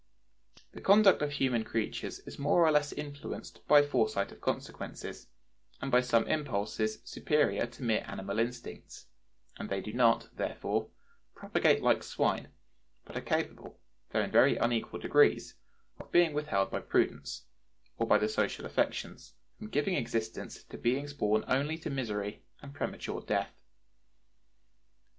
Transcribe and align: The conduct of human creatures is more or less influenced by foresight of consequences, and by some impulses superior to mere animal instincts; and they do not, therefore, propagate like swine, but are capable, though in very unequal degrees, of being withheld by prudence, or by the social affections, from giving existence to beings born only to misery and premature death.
The 0.71 0.81
conduct 0.81 1.21
of 1.21 1.33
human 1.33 1.63
creatures 1.63 2.17
is 2.21 2.39
more 2.39 2.65
or 2.65 2.71
less 2.71 2.91
influenced 2.91 3.59
by 3.67 3.83
foresight 3.85 4.31
of 4.31 4.41
consequences, 4.41 5.27
and 5.79 5.91
by 5.91 6.01
some 6.01 6.27
impulses 6.27 6.97
superior 7.03 7.67
to 7.67 7.83
mere 7.83 8.03
animal 8.07 8.39
instincts; 8.39 9.05
and 9.57 9.69
they 9.69 9.79
do 9.79 9.93
not, 9.93 10.27
therefore, 10.35 10.89
propagate 11.35 11.83
like 11.83 12.01
swine, 12.01 12.47
but 13.05 13.15
are 13.15 13.21
capable, 13.21 13.79
though 14.09 14.23
in 14.23 14.31
very 14.31 14.57
unequal 14.57 14.97
degrees, 14.99 15.53
of 15.99 16.11
being 16.11 16.33
withheld 16.33 16.71
by 16.71 16.79
prudence, 16.79 17.43
or 17.99 18.07
by 18.07 18.17
the 18.17 18.27
social 18.27 18.65
affections, 18.65 19.35
from 19.59 19.67
giving 19.69 19.93
existence 19.93 20.63
to 20.63 20.79
beings 20.79 21.13
born 21.13 21.43
only 21.47 21.77
to 21.77 21.91
misery 21.91 22.41
and 22.63 22.73
premature 22.73 23.21
death. 23.21 23.53